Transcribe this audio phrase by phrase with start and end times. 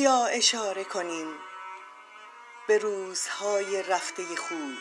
[0.00, 1.38] بیا اشاره کنیم
[2.68, 4.76] به روزهای رفته خوب.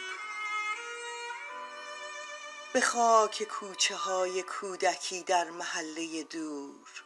[2.74, 7.04] به خاک کوچه های کودکی در محله دور.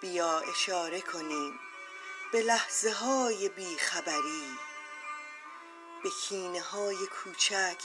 [0.00, 1.60] بیا اشاره کنیم
[2.32, 4.58] به لحظه های بیخبری.
[6.02, 7.82] به کینه های کوچک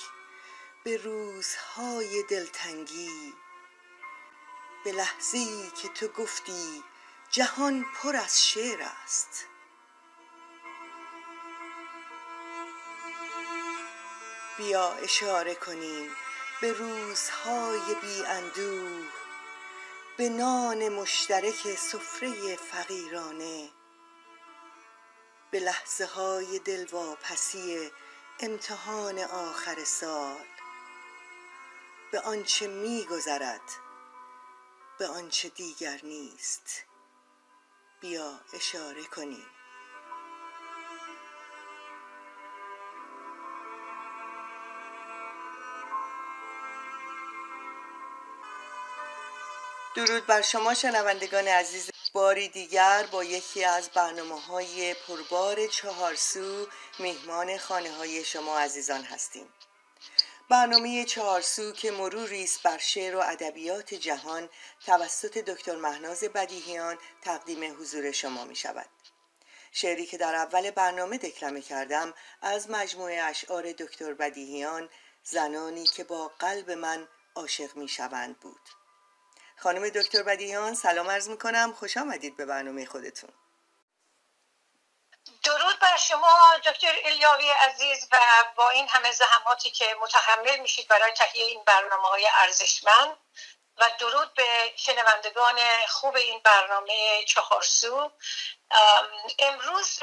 [0.84, 3.34] به روزهای دلتنگی.
[4.86, 6.84] به لحظی که تو گفتی
[7.32, 9.46] جهان پر از شعر است.
[14.58, 16.12] بیا اشاره کنیم
[16.62, 19.08] به روزهای بی اندوه
[20.18, 23.70] به نان مشترک سفره فقیرانه
[25.52, 27.92] به لحظه های دلواپسی
[28.40, 30.46] امتحان آخر سال
[32.12, 33.72] به آنچه میگذرد
[35.00, 36.89] به آنچه دیگر نیست.
[38.02, 39.46] بیا اشاره کنیم
[49.96, 51.90] درود بر شما شنوندگان عزیز.
[52.14, 56.68] باری دیگر با یکی از برنامه های پربار چهارسو
[57.00, 59.54] مهمان خانه های شما عزیزان هستیم.
[60.50, 64.50] برنامه چهارسو که مروری است بر شعر و ادبیات جهان
[64.86, 68.90] توسط دکتر مهناز بدیهیان تقدیم حضور شما می شود.
[69.72, 74.90] شعری که در اول برنامه دکلمه کردم از مجموعه اشعار دکتر بدیهیان
[75.24, 78.70] زنانی که با قلب من عاشق می شوند بود.
[79.58, 81.74] خانم دکتر بدیهیان سلام عرض می کنم.
[81.74, 83.30] خوش آمدید به برنامه خودتون.
[85.50, 88.18] درود بر شما دکتر الیاوی عزیز و
[88.56, 93.18] با این همه زحماتی که متحمل میشید برای تهیه این برنامه های ارزشمند
[93.78, 98.12] و درود به شنوندگان خوب این برنامه چهارسو
[99.40, 100.00] امروز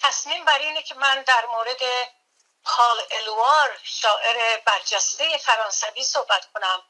[0.00, 1.82] تصمیم بر اینه که من در مورد
[2.64, 6.82] پال الوار شاعر برجسته فرانسوی صحبت کنم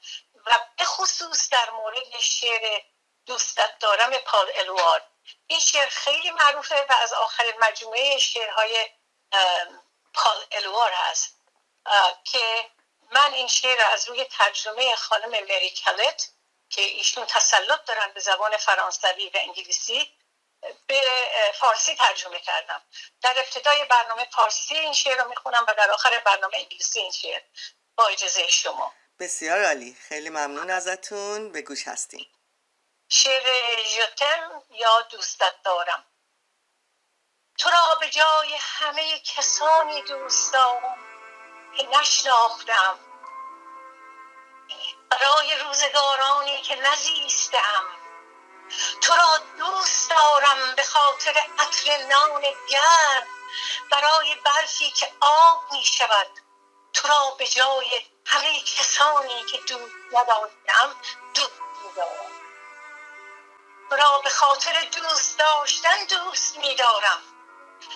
[0.47, 2.81] و به خصوص در مورد شعر
[3.29, 5.03] دوستت دارم پال الوار
[5.47, 8.91] این شعر خیلی معروفه و از آخرین مجموعه شعرهای
[10.15, 11.35] پال الوار هست.
[12.25, 12.71] که
[13.11, 16.29] من این شعر از روی ترجمه خانم مری کلت
[16.71, 20.13] که ایشون تسلط دارن به زبان فرانسوی و انگلیسی
[20.87, 21.03] به
[21.55, 22.83] فارسی ترجمه کردم.
[23.23, 27.41] در ابتدای برنامه فارسی این شعر رو می‌خونم و در آخر برنامه انگلیسی این شعر.
[27.97, 28.95] با اجازه شما.
[29.21, 29.97] بسیار عالی.
[30.09, 31.53] خیلی ممنون ازتون.
[31.53, 32.27] به گوش هستیم.
[33.11, 36.05] شعر ژتم یا دوستت دارم؟
[37.59, 40.99] تو را به جای همه کسانی دوست دارم
[41.77, 42.99] که نشناختم.
[45.11, 47.85] برای روزگارانی که نزیستم.
[49.01, 53.27] تو را دوست دارم به خاطر عطر نان گرم.
[53.91, 56.31] برای برفی که آب می شود.
[56.93, 60.97] تو را به جای همه کسانی که دوست نداشتم
[61.35, 62.38] دوست میدارم تو
[63.97, 67.23] را به خاطر دوست داشتن دوست میدارم.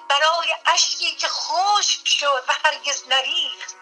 [0.08, 3.76] برای اشکی که خشک شد و هرگز نریخت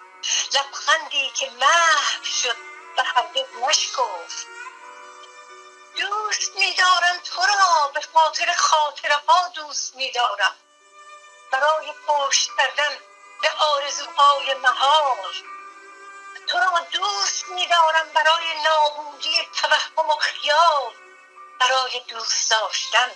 [0.54, 2.56] لبخندی که محو شد
[2.99, 4.47] و هرگز نشکفت.
[5.97, 10.54] دوست میدارم تو را به خاطر خاطره ها دوست میدارم.
[11.53, 12.99] برای پشت کردن
[13.43, 15.32] به آرزوهای محال
[16.47, 20.93] تو را دوست میدارم برای نابودی توهم و خیال.
[21.60, 23.10] برای دوست داشتن.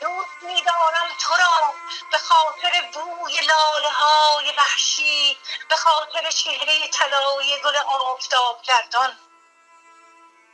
[0.00, 1.74] دوست میدارم تو را
[2.12, 5.38] به خاطر بوی لاله های وحشی
[5.68, 9.18] به خاطر چهره طلایی گل آفتاب گردان.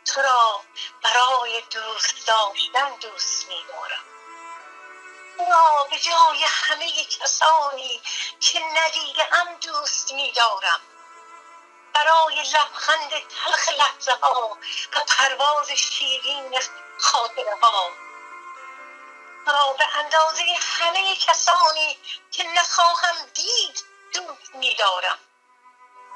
[0.06, 0.60] تو را
[1.02, 4.04] برای دوست داشتن دوست میدارم.
[5.36, 8.02] تو را به جای همه کسانی
[8.40, 10.80] که ندیده ام دوست میدارم.
[11.94, 14.58] برای لبخند تلخ لحظه ها
[14.92, 16.60] و پرواز شیرین
[16.98, 17.90] خاطره ها.
[19.46, 21.98] را به اندازه همه کسانی
[22.30, 23.84] که نخواهم دید
[24.14, 25.18] دوست میدارم.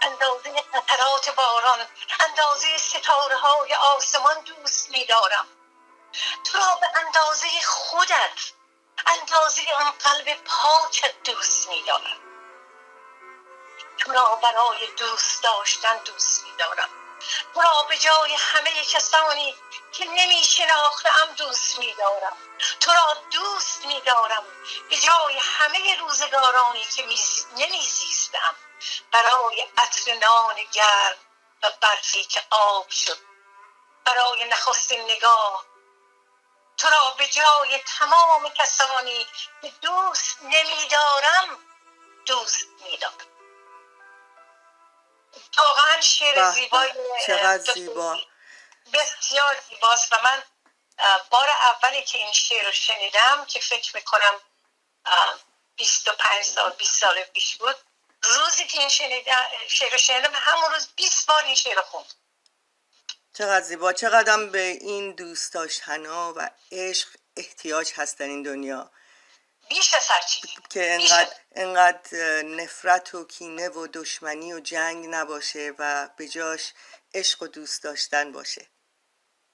[0.02, 1.86] اندازه قطرات باران
[2.20, 5.46] اندازه ستاره های آسمان دوست میدارم.
[6.44, 8.52] تو را به اندازه خودت
[9.06, 12.23] اندازه آن قلب پاکت دوست میدارم.
[13.98, 16.88] تو را برای دوست داشتن دوست میدارم.
[17.54, 19.56] تو را به جای همه کسانی
[19.92, 22.36] که نمی شناختم دوست میدارم.
[22.80, 24.44] تو را دوست میدارم.
[24.90, 27.06] به جای همه روزگارانی که
[27.56, 28.56] نمیزیستم
[29.12, 31.16] برای عطر نان گرم
[31.62, 33.18] و برفی که آب شد.
[34.04, 35.64] برای نخستین نگاه.
[36.76, 39.26] تو را به جای تمام کسانی
[39.62, 41.58] که دوست نمیدارم
[42.26, 43.33] دوست میدارم.
[45.58, 46.88] واقعا شعر زیبای
[47.26, 48.20] چقدر زیبا.
[48.92, 50.42] بسیار زیباست و من
[51.30, 54.40] بار اولی که این شعر رو شنیدم که فکر می‌کنم
[55.76, 57.76] 25 سال 20 سال پیش بود
[58.22, 58.88] روزی که این
[59.68, 62.14] شعر رو شنیدم همون روز 20 بار این شعر خوند.
[63.38, 63.92] چقدر زیبا.
[63.92, 68.90] چقدر به این دوست داشتن و عشق احتیاج هست در این دنیا.
[69.74, 70.08] بیش از
[70.70, 76.72] که انقدر, انقدر نفرت و کینه و دشمنی و جنگ نباشه و به جاش
[77.14, 78.66] عشق و دوست داشتن باشه.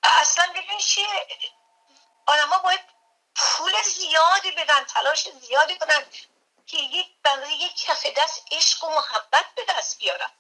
[0.03, 1.07] اصلا ببین چیه؟
[2.27, 2.81] آدم باید
[3.35, 6.05] پول زیادی بدن تلاش زیادی کنن
[6.67, 10.31] که یک برای یک کف دست عشق و محبت به دست بیارن.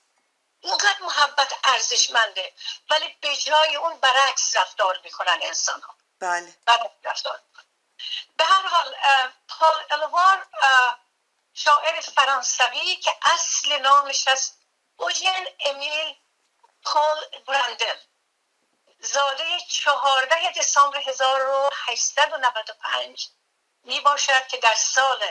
[0.61, 2.53] اینقدر محبت ارزشمنده.
[2.91, 6.55] ولی به جای اون برعکس رفتار می‌کنن انسان ها بله.
[6.67, 7.41] برعکس رفتار.
[8.37, 8.95] به هر حال
[9.49, 10.47] پال الوار
[11.55, 14.59] شاعر فرانسوی که اصل نامش است
[14.97, 16.17] اوژن امیل
[16.85, 17.97] پال برندل
[19.01, 23.29] زاده 14 دسامبر 1895
[23.83, 25.25] می باشد که در سال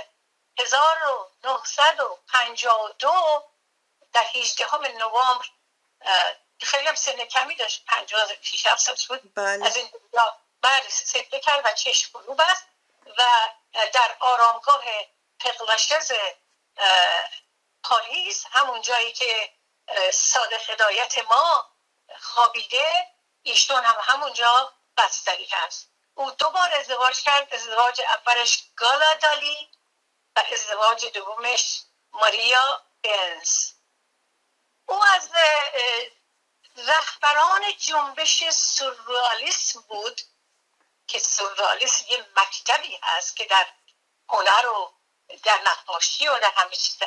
[0.59, 3.43] 1952
[4.13, 4.65] در 18
[4.97, 5.45] نوامبر
[6.61, 9.65] خیلی هم سن کمی داشت 56 سال بود بله.
[9.65, 9.89] از این
[10.61, 12.63] بعد سکته کرد و چشم فرو بست
[13.17, 13.23] و
[13.93, 14.83] در آرامگاه
[15.39, 16.11] پقلاشز
[17.83, 19.53] پاریس همون جایی که
[20.13, 21.71] صادق هدایت ما
[22.19, 23.07] خوابیده
[23.43, 25.89] ایشون هم همونجا بستری هست.
[26.15, 29.69] او دو بار ازدواج کرد ازدواج اولش گالا دالی
[30.35, 31.81] و ازدواج دومش
[32.11, 33.71] ماریا بنز.
[34.85, 35.29] او از
[36.75, 40.21] رهبران جنبش سورئالیسم بود.
[41.09, 43.67] که سورئالیسم یه مکتبی هست که در
[44.29, 44.93] هنر و
[45.43, 46.97] در نقاشی و در همه چیز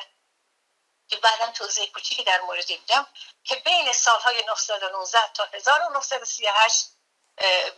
[1.08, 3.06] که بعدا توضیح کوچیکی در مورد دیدم
[3.44, 6.86] که بین سالهای 919 تا 1938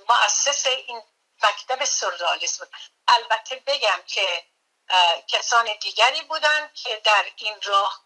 [0.09, 1.03] مؤسس این
[1.43, 2.75] مکتب سورئالیسم بود
[3.09, 4.47] البته بگم که
[5.29, 8.05] کسان دیگری بودن که در این راه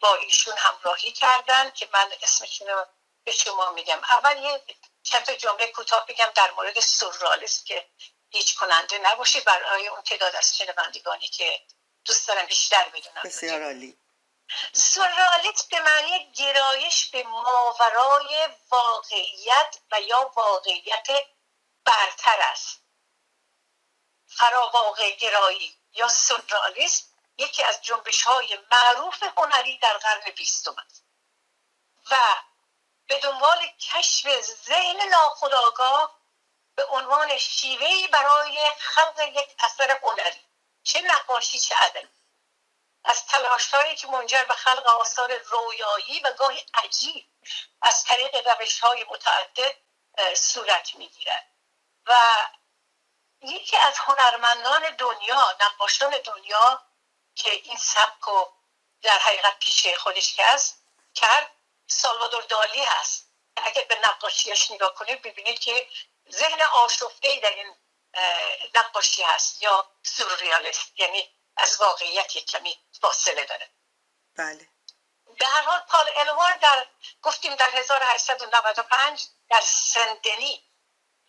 [0.00, 2.86] با ایشون همراهی کردن که من اسمشون رو
[3.24, 3.98] به شما میگم.
[3.98, 4.64] اول یه
[5.06, 7.88] چند تا جمله کوتاه بگم در مورد سورئالیسم که
[8.30, 11.66] هیچ کننده نباشه برای اون تعداد از شنوندگانی که
[12.04, 13.98] دوست دارم بیشتر بدونم بسیار عالی.
[14.72, 21.06] سورئالیسم به معنی گرایش به ماورای واقعیت و یا واقعیت
[21.84, 22.82] برتر است.
[24.26, 27.04] فراواقع گرایی یا سورئالیسم
[27.38, 31.04] یکی از جنبش های معروف هنری در قرن بیستم است.
[32.10, 32.16] و
[33.06, 36.20] به دنبال کشف ذهن ناخودآگاه
[36.74, 40.44] به عنوان شیوهی برای خلق یک اثر هنری.
[40.82, 42.08] چه نقاشی چه ادبی.
[43.04, 47.26] از تلاش هایی که منجر به خلق آثار رویایی و گاهی عجیب
[47.82, 49.74] از طریق روش های متعدد
[50.34, 51.46] صورت می‌گیرد.
[52.06, 52.16] و
[53.40, 56.82] یکی از هنرمندان دنیا نقاشان دنیا
[57.34, 58.52] که این سبک رو
[59.02, 60.34] در حقیقت پیش خودش
[61.14, 61.55] کرد
[61.86, 63.26] سالوادور دالی هست.
[63.56, 65.88] اگر به نقاشیش نگاه کنید ببینید که
[66.30, 67.76] ذهن آشفته در این
[68.74, 73.70] نقاشی هست یا سورریالیست یعنی از واقعیت یک کمی فاصله داره.
[74.36, 74.68] بله.
[75.38, 76.86] به هر حال پال الوار در
[77.22, 80.64] گفتیم در 1895 در سندنی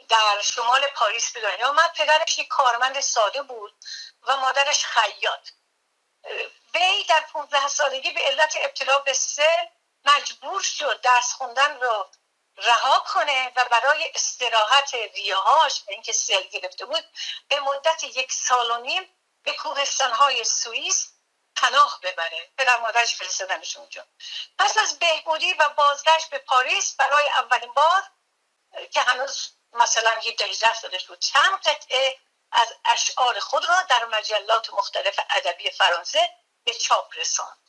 [0.10, 1.94] در شمال پاریس به دنیا آمد.
[1.94, 3.74] پدرش یک کارمند ساده بود
[4.22, 5.50] و مادرش خیاط.
[6.74, 9.66] وی در 15 سالگی به علت ابتلا به سل
[10.08, 12.10] مجبور شد درس خوندن رو
[12.58, 17.04] رها کنه و برای استراحت ریاهاش اینکه سل گرفته بود
[17.48, 19.10] به مدت یک سال و نیم
[19.44, 21.14] به کوهستانهای سوئیس
[21.56, 22.52] پناه ببره.
[22.58, 24.06] پدر مادرش فرستادنش اونجا.
[24.60, 28.04] پس از بهبودی و بازگشت به پاریس برای اولین بار
[28.92, 32.20] که هنوز مثلا یه دیزه شده بود چند قطعه
[32.52, 36.30] از اشعار خود را در مجلات مختلف ادبی فرانسه
[36.64, 37.67] به چاپ رساند.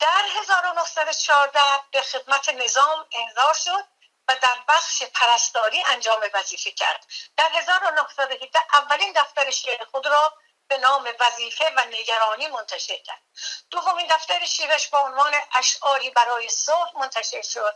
[0.00, 3.84] در 1914 به خدمت نظام انذار شد
[4.28, 7.06] و در بخش پرستاری انجام وظیفه کرد.
[7.36, 10.38] در 1917 اولین دفتر شعر خود را
[10.68, 13.22] به نام وظیفه و نگرانی منتشر کرد.
[13.70, 17.74] دومین دفتر شیرش با عنوان اشعاری برای صلح منتشر شد.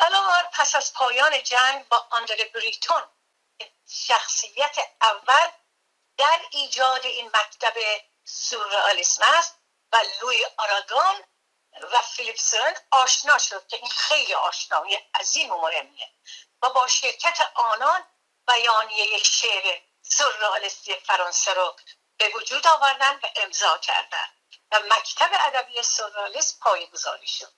[0.00, 3.02] علاوه پس از پایان جنگ با آندره بریتون
[3.88, 5.50] شخصیت اول
[6.16, 7.74] در ایجاد این مکتب
[8.24, 9.59] سورئالیسم است.
[9.92, 11.24] و لوی آراگان
[11.92, 16.12] و فیلیپسون آشنا شد که این خیلی آشنایی عظیم و مهمیه.
[16.62, 18.04] و با شرکت آنان
[18.46, 21.76] بیانیه شعر سررالیستی فرانسه رو
[22.16, 24.28] به وجود آوردن و امضا کردن.
[24.72, 27.52] و مکتب ادبی سررالیسم پایگذاری شد.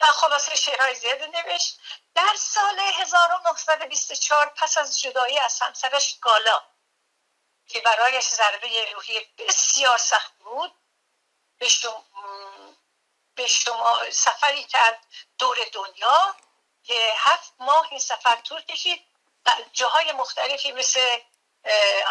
[0.00, 1.80] و خلاصه شعرهای زیاد نوشت.
[2.14, 6.62] در سال 1924 پس از جدایی از همسرش گالا
[7.68, 10.72] که برایش ضربه روحی بسیار سخت بود
[11.58, 12.04] به شما,
[13.34, 15.06] به شما سفری کرد
[15.38, 16.34] دور دنیا.
[16.88, 19.04] که هفت ماه این سفر طول کشید.
[19.72, 21.18] جاهای مختلفی مثل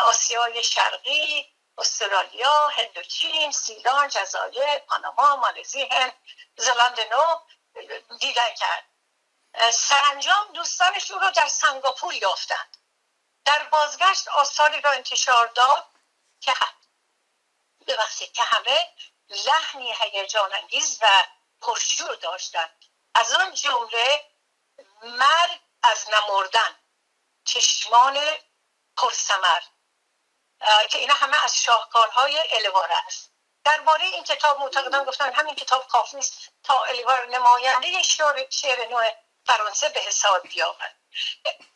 [0.06, 6.14] آسیای شرقی استرالیا هندوچین سیلان جزایر پاناما مالزی هند
[6.58, 7.40] زلاند نو
[8.20, 8.86] دیدن کرد.
[9.74, 12.78] سرانجام دوستانش را در سنگاپور یافتند.
[13.48, 15.86] در بازگشت آثاری را انتشار داد
[16.40, 16.54] که
[17.88, 18.94] ببخشید که همه
[19.30, 21.24] لحنی هیجان انگیز و
[21.62, 22.86] پرشور داشتند.
[23.16, 24.26] از آن جمله
[25.04, 26.76] مرگ از نمردن
[27.46, 28.20] چشمان
[28.98, 29.62] پرسمر
[30.90, 33.32] که اینا همه از شاهکارهای الوار است.
[33.64, 39.12] درباره این کتاب معتقدان گفتن همین کتاب کافی نیست تا الیوار نماینده شعر, شعر نوع
[39.46, 40.97] فرانسه به حساب بیاورد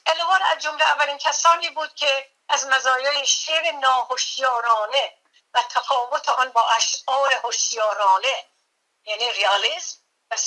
[0.06, 5.18] الیوار از جمله اولین کسانی بود که از مزایای شعر ناهوشیارانه
[5.54, 8.46] و تفاوت آن با اشعار هوشیارانه
[9.06, 9.98] یعنی ریالیسم
[10.32, 10.38] و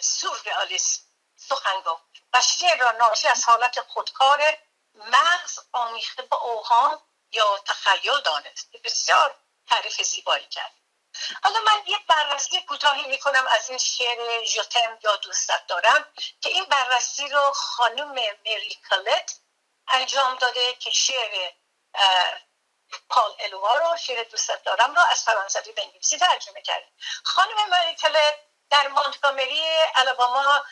[0.00, 1.02] سور ریالیسم
[1.36, 2.02] سخن گفت
[2.32, 4.58] و شعر را ناشی از حالت خودکار
[4.94, 7.02] مغز آمیخته با اوهام
[7.32, 8.70] یا تخیل دانست.
[8.84, 10.72] بسیار تعریف زیبایی کرد.
[11.42, 16.64] حالا من یک بررسی کوتاهی می‌کنم از این شعر ژوتم یا دوستت دارم که این
[16.64, 19.40] بررسی رو خانم مری کلت
[19.88, 21.50] انجام داده که شعر
[23.08, 26.86] پال الوا رو شعر دوستت دارم رو از فرانسوی به انگلیسی ترجمه کرده
[27.24, 28.38] خانم مری کلت
[28.70, 29.62] در مونتگامری
[29.94, 30.64] الاباما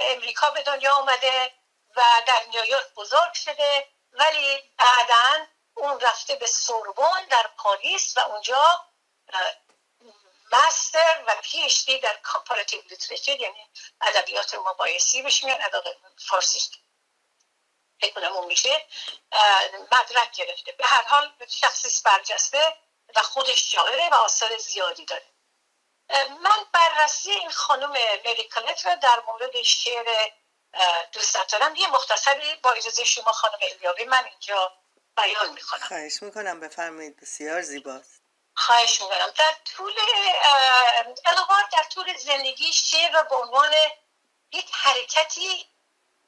[0.00, 1.52] امریکا به دنیا آمده
[1.96, 8.84] و در نیویورک بزرگ شده ولی بعدا اون رفته به سوربون در پاریس و اونجا
[10.54, 13.70] master و PhD در comparative literature یعنی
[14.00, 15.84] ادبیات مقایسه‌ای بهش میگن ادب
[16.28, 16.70] فارسیش
[18.34, 18.86] اون میشه.
[19.92, 20.72] مدرک گرفته.
[20.72, 22.76] به هر حال شخصی برجسته
[23.16, 25.26] و خودش شاعره و آثار زیادی داره.
[26.42, 27.92] من بررسی این خانم
[28.24, 30.30] مریکالت رو در مورد شعر
[31.12, 31.76] دوست دارم.
[31.76, 34.72] یه مختصری با اجازه شما خانم الیابی من اینجا
[35.16, 35.80] بیان می‌کنم.
[35.88, 37.20] خواهش می‌کنم بفرمایید.
[37.20, 38.23] بسیار زیباست.
[38.54, 39.30] خواهش می‌کنم.
[39.30, 39.92] در طول
[41.24, 43.74] الوار در طول زندگی شعر را به عنوان
[44.52, 45.66] یک حرکتی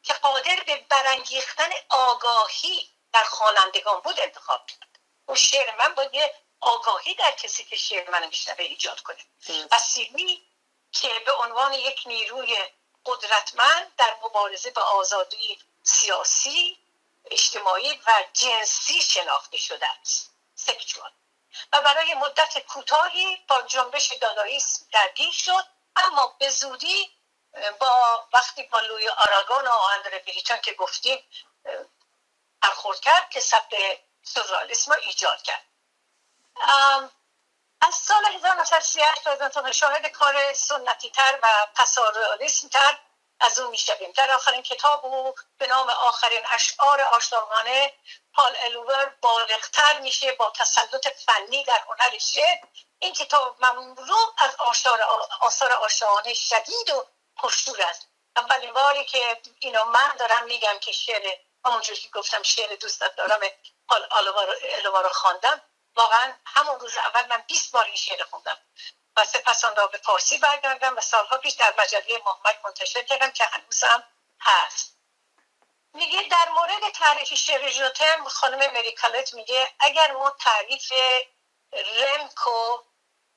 [0.02, 4.98] که قادر به برانگیختن آگاهی در خوانندگان بود انتخاب کرد.
[5.26, 9.24] اون شعر من باید یه آگاهی در کسی که شعر من میشنوه ایجاد کنه.
[9.70, 10.46] و سیمی
[10.92, 12.56] که به عنوان یک نیروی
[13.04, 16.78] قدرتمند در مبارزه به آزادی سیاسی
[17.30, 20.30] اجتماعی و جنسی شناخته شده است.
[20.54, 21.10] سکچوال
[21.72, 25.66] و برای مدت کوتاهی با جنبش داداییسم درگیر شد.
[25.96, 27.10] اما به زودی
[27.78, 31.28] با وقتی با لوی آراگون و آندر بریتون که گفتیم
[32.62, 33.74] برخورد کرد که سبت
[34.22, 35.64] سورالیسم رو ایجاد کرد.
[37.80, 42.98] از سال 1938 تا شاهد کار سنتی تر و پسارالیسم تر
[43.40, 47.92] از او می‌شویم در آخرین کتاب او به نام آخرین اشعار آشتاغانه
[48.34, 52.58] پال الوور بالغتر میشه با تسلط فنی در هنر شعر
[52.98, 55.02] این کتاب مملو از آثار
[55.40, 58.08] آثار آشتاغانه شدید و پرشور است.
[58.36, 63.40] اولین باری که اینو من دارم میگم که شعر همونجور که گفتم شعر دوستت دارم
[63.88, 65.62] پال الوار رو خواندم.
[65.96, 68.58] واقعا همون روز اول من 20 بار این شعر خوندم.
[69.16, 73.30] و سپس آن را به فارسی برگردم و سالها پیش در مجله محمد منتشر کردم
[73.30, 74.02] که هنوز هم
[74.40, 74.96] هست.
[75.94, 80.92] میگه در مورد تعریف شعر جوتم خانم مریکالت میگه اگر ما تعریف
[81.72, 82.78] رمکو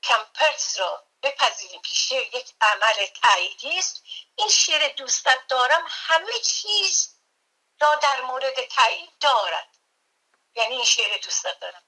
[0.03, 4.03] کمپرس را بپذیریم که شعر یک عمل تاییدی است
[4.35, 7.15] این شعر دوستت دارم همه چیز
[7.81, 9.77] را در مورد تایید دارد.
[10.55, 11.83] یعنی این شعر دوستت دارم.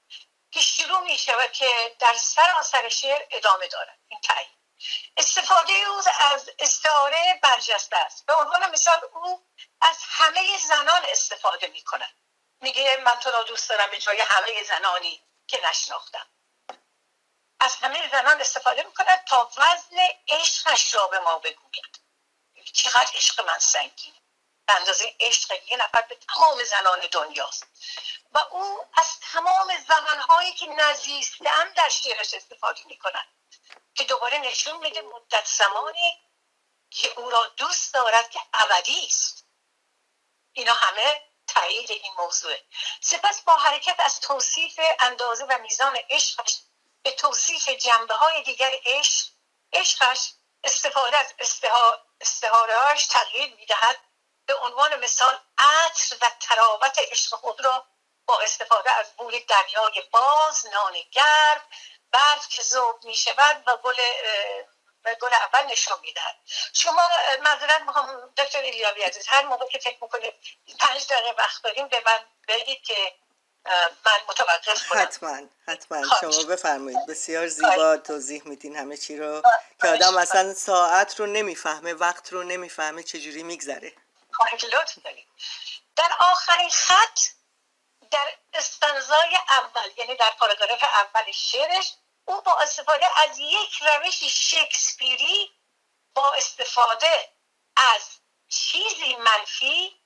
[0.52, 3.98] که شروع می شود که در سراسر شعر ادامه دارد.
[4.08, 4.48] این تایید
[5.16, 8.26] استفاده او از استعاره برجسته است.
[8.26, 9.46] به عنوان مثال او
[9.80, 12.14] از همه زنان استفاده می کند.
[12.60, 16.26] میگه من تو را دوست دارم به جای همه زنانی که نشناختم.
[17.60, 19.96] از همه زنان استفاده می کند تا وزن
[20.28, 22.00] عشقش را به ما بگوید.
[22.72, 24.21] چقدر عشق من سنگین
[24.66, 27.66] به اندازه عشق یه نفر به تمام زنان دنیاست.
[28.32, 33.26] و او از تمام زمانهایی که نزیستم در شعرش استفاده می‌کنن
[33.94, 36.22] که دوباره نشون میده مدت زمانی
[36.90, 39.46] که او را دوست دارد که ابدی است.
[40.52, 42.56] اینا همه تایید این موضوع
[43.00, 46.58] سپس با حرکت از توصیف اندازه و میزان عشقش
[47.02, 49.26] به توصیف جنبه های دیگر عشق
[49.72, 50.32] عشقش
[50.64, 51.34] استفاده از
[52.20, 54.11] استعارهاش تغییر می‌دهد.
[54.46, 57.86] به عنوان مثال عطر و تراوت عشق خود را
[58.26, 61.62] با استفاده از بوی دریای باز نان گرم
[62.12, 63.96] برف که ذوب می شود و گل
[65.20, 66.36] گل اول نشان می‌دهد.
[66.72, 67.02] شما
[67.42, 70.34] معذرت می‌خوام دکتر ایلیابی عزیز هر موقع که فکر می‌کنید
[70.80, 73.14] پنج دقیقه وقت داریم به من بگید که
[74.06, 75.02] من متوقف کنم.
[75.02, 76.02] حتما حتما.
[76.20, 77.06] شما بفرمایید.
[77.08, 79.42] بسیار زیبا توضیح میدین همه چی رو.
[79.80, 83.92] که آدم اصلا ساعت رو نمی‌فهمه وقت رو نمی‌فهمه چجوری میگذره.
[84.50, 84.98] لطف
[85.96, 87.20] در آخرین خط
[88.10, 91.92] در استنزای اول یعنی در پاراگراف اول شعرش
[92.24, 95.52] او با استفاده از یک روش شکسپیری
[96.14, 97.32] با استفاده
[97.76, 98.02] از
[98.48, 100.00] چیزی منفی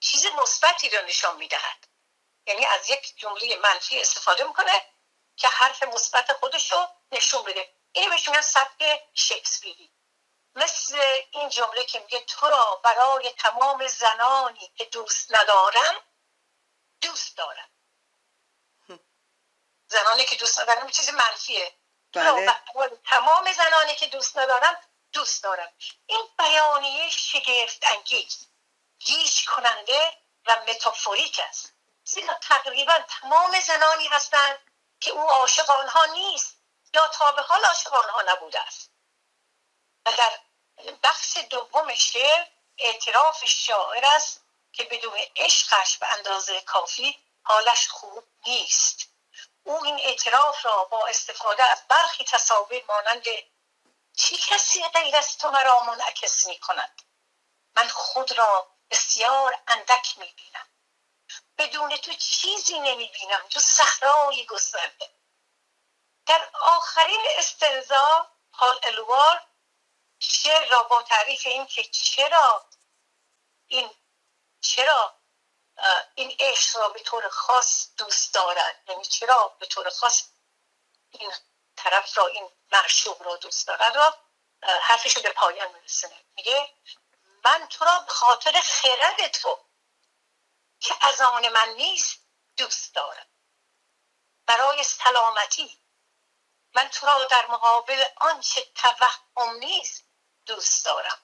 [0.00, 1.86] چیز مثبتی را نشان می‌دهد.
[2.46, 4.86] یعنی از یک جمله منفی استفاده می‌کنه
[5.36, 7.74] که حرف مثبت خودش رو نشون بده.
[7.92, 9.95] اینو بهش میگن سبک شکسپیری.
[10.56, 15.94] مثل این جمله که میگه تو را برای تمام زنانی که دوست ندارم
[17.00, 17.68] دوست دارم.
[19.86, 21.74] زنانی که دوست ندارم چیز منفیه.
[22.12, 22.60] بله.
[23.04, 24.80] تمام زنانی که دوست ندارم
[25.12, 25.72] دوست دارم.
[26.06, 28.48] این بیانیه شگفت انگیز
[28.98, 31.72] گیج کننده و متافوریک است.
[32.04, 34.58] زیرا تقریبا تمام زنانی هستند
[35.00, 36.56] که او عاشق آنها نیست
[36.94, 38.90] یا تا به حال عاشق آنها نبوده است.
[40.06, 40.38] و در
[41.02, 42.46] بخش دوم شعر
[42.78, 44.40] اعتراف شاعر است
[44.72, 49.08] که بدون عشقش به اندازه کافی حالش خوب نیست.
[49.64, 53.24] او این اعتراف را با استفاده از برخی تصاویر مانند
[54.16, 57.02] چی کسی غیر از تو مرا منعکس می کند
[57.76, 60.66] من خود را بسیار اندک می بینم
[61.58, 65.10] بدون تو چیزی نمی بینم جو صحرای گسترده.
[66.26, 69.42] در آخرین استنزا حال الوار
[70.28, 72.66] شعر را با تعریف این که چرا
[73.66, 73.94] این
[74.60, 75.14] چرا
[76.14, 80.22] این عشق را به طور خاص دوست دارد؟ یعنی چرا به طور خاص
[81.10, 81.32] این
[81.76, 84.18] طرف را این معشوق را دوست دارد؟ را
[84.62, 86.24] حرفش به پایان میرسونه.
[86.36, 86.74] میگه
[87.44, 89.64] من تو را به خاطر خرد تو
[90.80, 92.18] که از آن من نیست
[92.56, 93.26] دوست دارم.
[94.46, 95.80] برای سلامتی
[96.74, 100.05] من تو را در مقابل آنچه توهم نیست
[100.46, 101.18] دوست دارم.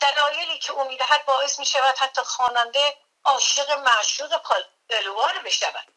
[0.00, 5.92] دلایلی که او می‌دهد باعث می شود حتی خواننده عاشق معشوق پال الوار بشود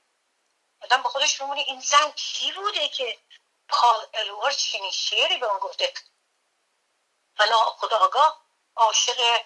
[0.81, 3.19] آدم با خودش میمونه این زن کی بوده که
[3.67, 5.93] پال الوار چنین شعری به اون گفته؟
[7.39, 9.41] و خداگاه عاشق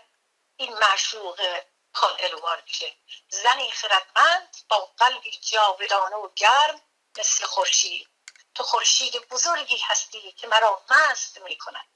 [0.57, 1.61] این معشوق
[1.93, 2.97] پال الوار میشه.
[3.29, 6.81] زنی خردمند با قلبی جاودانه و گرم
[7.17, 8.09] مثل خورشید.
[8.55, 11.87] تو خورشید بزرگی هستی که مرا مست می‌کند.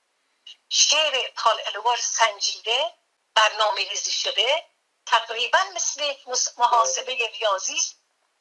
[0.70, 1.32] شعر
[1.66, 2.94] الوار سنجیده
[3.36, 4.66] برنامه ریزی شده
[5.06, 6.14] تقریبا مثل
[6.58, 7.82] محاسبه ریاضی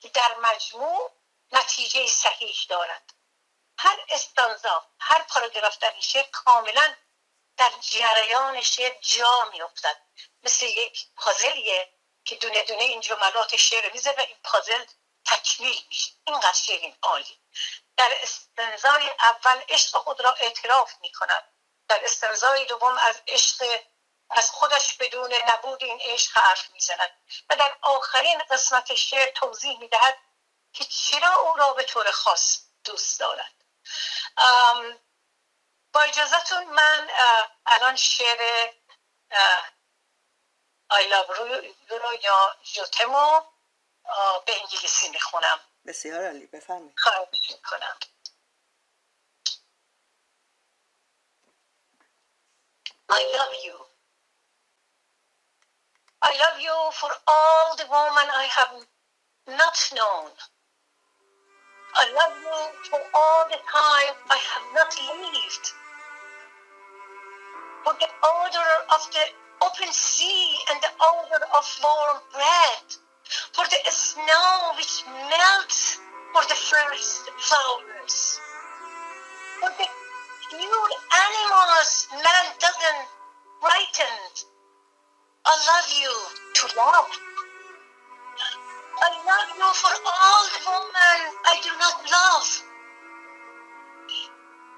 [0.00, 1.12] که در مجموع
[1.52, 3.12] نتیجه صحیح دارد.
[3.78, 6.94] هر استانزا هر پاراگراف در این شعر کاملا
[7.56, 10.00] در جریان شعر جا میافتد.
[10.42, 11.92] مثل یک پازلیه
[12.24, 14.84] که دونه دونه این جملات شعر میزه و این پازل
[15.26, 16.12] تکمیل میشه.
[16.26, 17.40] اینقدر شعر این عالی
[17.96, 21.55] در استنزای اول عشق خود را اعتراف می‌کند.
[21.88, 23.64] در استنزای دوم از عشق
[24.30, 27.10] از خودش بدون نبود این عشق حرف می‌زند.
[27.50, 30.18] و در آخرین قسمت شعر توضیح می‌دهد
[30.72, 33.52] که چرا او را به طور خاص دوست دارد.
[35.92, 37.10] با اجازتون من
[37.66, 38.70] الان شعر
[40.92, 43.40] I love you یا جوتمو
[44.46, 45.60] به انگلیسی می‌خونم.
[45.86, 46.98] بسیار عالی بفرمایید.
[46.98, 47.98] خواهش می‌کنم.
[53.08, 53.74] I love you.
[56.22, 58.74] I love you for all the women I have
[59.48, 60.30] not known.
[61.94, 64.92] I love you for all the time I have not
[65.22, 65.66] lived.
[67.84, 69.24] For the odor of the
[69.64, 72.86] open sea and the odor of warm bread.
[73.52, 76.00] For the snow which melts
[76.32, 78.40] for the first flowers.
[79.60, 80.05] For the
[80.50, 83.08] cute animals man doesn't
[83.60, 84.18] frighten.
[85.46, 86.14] I love you
[86.54, 87.10] to love.
[89.02, 92.48] I love you for all the women I do not love.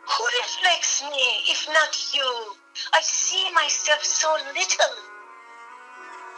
[0.09, 2.57] Who reflects me if not you?
[2.95, 4.97] I see myself so little.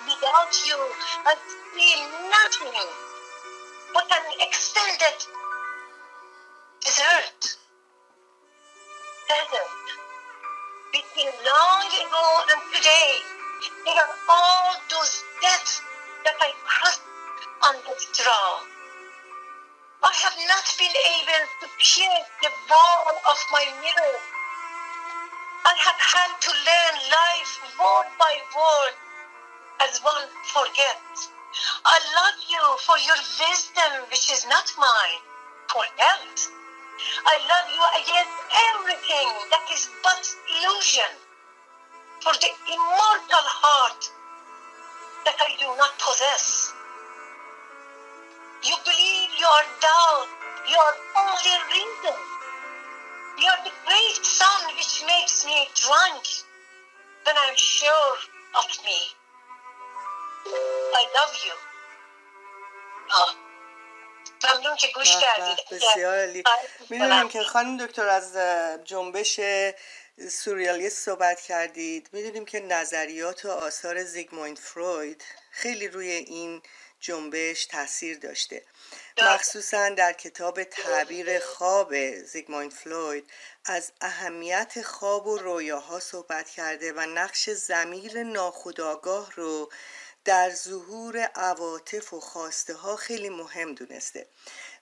[0.07, 0.79] without you,
[1.27, 1.35] I
[1.75, 2.89] feel nothing
[3.95, 5.19] but an extended
[6.85, 7.59] desert.
[9.31, 9.71] Desert.
[10.91, 13.15] Between long ago and today,
[13.87, 15.83] there are all those deaths
[16.27, 17.07] that I crossed
[17.63, 18.67] on the straw.
[20.03, 24.19] I have not been able to pierce the wall of my mirror.
[25.63, 28.95] I have had to learn life word by word
[29.87, 31.31] as one forgets.
[31.87, 35.23] I love you for your wisdom, which is not mine,
[35.71, 36.51] for health.
[37.27, 38.37] I love you against
[38.73, 40.25] everything that is but
[40.57, 41.13] illusion,
[42.21, 44.03] for the immortal heart
[45.25, 46.73] that I do not possess.
[48.65, 50.29] You believe you are doubt,
[50.69, 52.19] you are only reason.
[53.39, 56.25] You are the great sun which makes me drunk
[57.25, 58.17] when I'm sure
[58.59, 59.01] of me.
[60.47, 61.55] I love you.
[63.11, 63.40] آه.
[64.45, 65.59] ممنون که گوش کردید.
[65.71, 66.43] بسیار عالی.
[66.91, 67.29] می‌کنم.
[67.29, 68.37] که خانم دکتر از
[68.85, 69.41] جنبش
[70.31, 72.09] سوریالیست صحبت کردید.
[72.13, 76.63] می‌دونیم که نظریات و آثار زیگموند فروید خیلی روی این
[77.01, 78.63] جنبش تاثیر داشته.
[79.23, 83.31] مخصوصا در کتاب تعبیر خواب زیگموند فلوید
[83.65, 89.73] از اهمیت خواب و رویاها صحبت کرده و نقش زمیر ناخودآگاه رو
[90.25, 94.27] در ظهور عواطف و خواسته ها خیلی مهم دونسته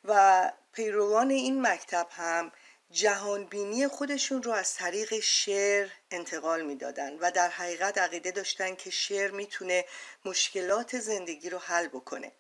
[0.04, 2.52] و پیروان این مکتب هم
[2.90, 9.30] جهانبینی خودشون رو از طریق شعر انتقال می‌دادن و در حقیقت عقیده داشتن که شعر
[9.30, 9.84] می‌تونه
[10.24, 12.32] مشکلات زندگی رو حل بکنه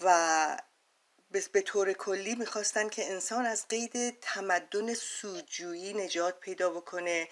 [0.00, 0.58] و
[1.30, 7.28] به طور کلی می‌خواستن که انسان از قید تمدن سودجویی نجات پیدا بکنه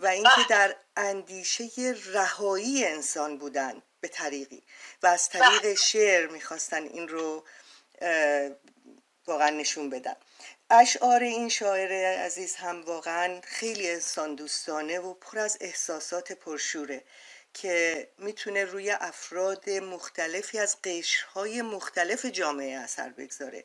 [0.00, 4.62] و اینکه در اندیشه رهایی انسان بودن به طریقی.
[5.02, 7.44] و از طریق شعر می‌خواستن این رو
[9.26, 10.16] واقعا نشون بدن.
[10.70, 17.04] اشعار این شاعر عزیز هم واقعا خیلی انسان دوستانه و پر از احساسات پرشوره.
[17.54, 23.64] که می‌تونه روی افراد مختلفی از قشرهای مختلف جامعه اثر بگذاره.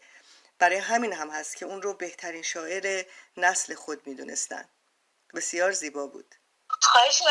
[0.60, 3.06] برای همین هم هست که اون رو بهترین شاعر
[3.38, 4.70] نسل خود می‌دونستن.
[5.34, 6.36] بسیار زیبا بود.
[6.82, 7.22] خواهش.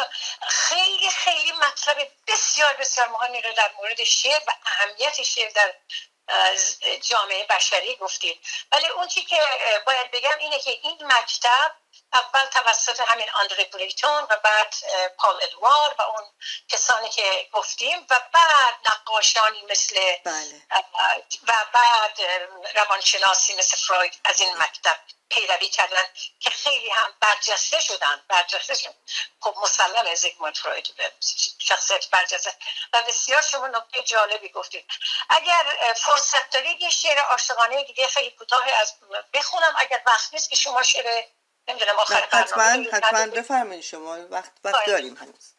[0.49, 5.75] خیلی خیلی مطلب بسیار بسیار مهمی رو در مورد شعر و اهمیت شعر در
[7.03, 8.41] جامعه بشری گفتید.
[8.73, 9.37] ولی اون چی که
[9.87, 11.73] باید بگم اینه که این مکتب
[12.13, 14.75] اول توسط همین آندره بریتون و بعد
[15.19, 16.25] پال ادوار و اون
[16.69, 20.63] کسانی که گفتیم و بعد نقاشانی مثل بله.
[21.43, 22.21] و بعد
[22.75, 24.99] روانشناسی مثل فروید از این مکتب
[25.31, 26.05] پیروی کردن
[26.41, 28.23] که خیلی هم برجسته شدن.
[28.29, 28.95] برجسته شدن
[29.41, 30.87] خب مسلم زیگموند فروید
[31.59, 32.55] شخصیت برجسته.
[32.93, 34.91] و بسیار شما نکته جالبی گفتید.
[35.29, 38.95] اگر فرصت دارید یه شعر عاشقانه دیگه خیلی کوتاه از
[39.33, 39.75] بخونم.
[39.79, 41.23] اگر وقت نیست که شما شعر
[41.69, 44.19] نمی‌دونم آخر حتما حتما بفرمایید شما.
[44.31, 44.87] وقت وقت.
[44.87, 45.55] داریم هنوز.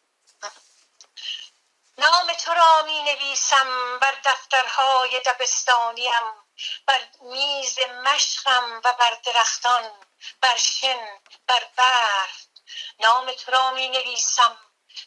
[1.98, 6.12] نام تو را می نویسم بر دفترهای دبستانیم
[6.86, 9.90] بر میز مشقم و بر درختان
[10.40, 12.46] بر شن بر برف.
[13.00, 14.56] نام تو را می نویسم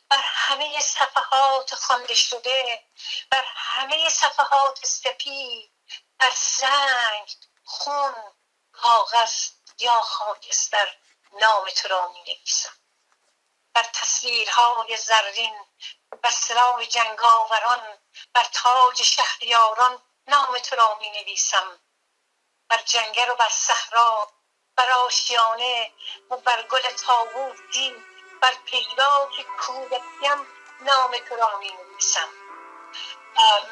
[0.09, 2.83] بر همه صفحات خوانده شده
[3.31, 5.71] بر همه صفحات سپید
[6.19, 8.15] بر سنگ خون
[8.71, 9.49] کاغذ.
[9.79, 10.97] یا خاکستر
[11.31, 12.73] نام تو را می نویسم.
[13.73, 15.65] بر تصویرهای زرین
[16.21, 17.97] بر سلاح جنگاوران
[18.33, 21.79] بر تاج شهریاران نام تو را می نویسم.
[22.67, 24.31] بر جنگل و بر صحرا
[24.75, 25.91] بر آشیانه
[26.29, 27.95] و بر گل تاووسی
[28.41, 30.47] بر پیداک کودکیم
[30.81, 32.29] نام تو را می نویسم.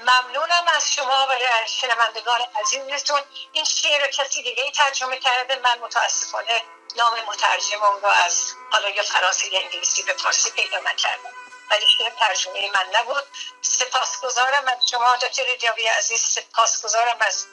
[0.02, 1.34] ممنونم از شما و
[1.67, 3.21] شنوندگان عزیزتون.
[3.52, 5.56] این شعر رو کسی دیگه ترجمه کرده.
[5.56, 6.63] من متاسفانه
[6.95, 11.30] نام مترجم اون رو از حالا یا فرانسه یا انگلیسی به فارسی پیدا نکردم.
[11.71, 13.24] ولی شعر ترجمه من نبود.
[13.62, 16.21] سپاسگزارم از شما دکتر ریاوی عزیز.
[16.21, 17.45] سپاسگزارم از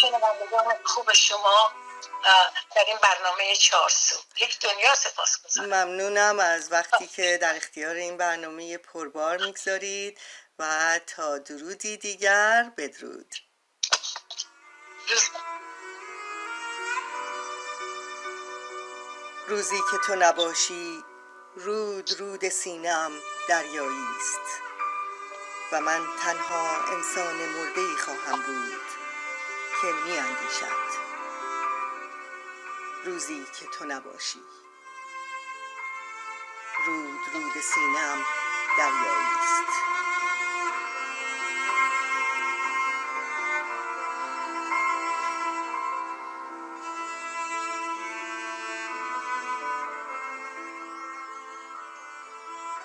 [0.00, 1.72] شنوندگان خوب شما
[2.74, 5.68] در این برنامه چهارسو یک دنیا سپاسگزارم.
[5.68, 10.20] ممنونم از وقتی که در اختیار این برنامه پربار می‌گذارید.
[10.58, 13.34] و تا درودی دیگر بدرود.
[19.48, 21.04] روز روزی که تو نباشی
[21.56, 23.12] رود رود سینم
[23.48, 24.62] دریایی است.
[25.72, 28.82] و من تنها انسان مرده خواهم بود
[29.82, 30.98] که می اندیشد
[33.04, 34.42] روزی که تو نباشی.
[36.86, 38.24] رود رود سینم
[38.78, 39.97] دریایی است.